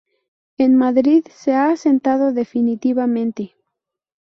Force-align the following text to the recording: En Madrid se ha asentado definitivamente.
En 0.57 0.75
Madrid 0.77 1.27
se 1.31 1.51
ha 1.53 1.69
asentado 1.69 2.33
definitivamente. 2.33 3.53